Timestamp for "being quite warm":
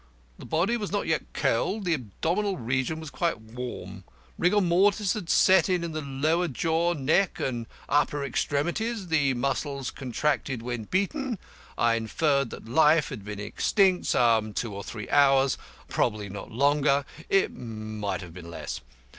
3.01-4.03